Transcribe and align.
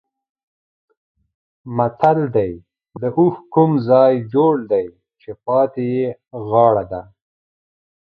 متل 1.75 2.19
دی: 2.35 2.51
د 3.01 3.03
اوښ 3.17 3.35
کوم 3.53 3.71
ځای 3.89 4.13
جوړ 4.33 4.53
دی 4.71 4.85
چې 5.21 5.29
پاتې 5.45 5.83
یې 5.95 6.07
غاړه 6.49 6.83
ده. 6.91 7.01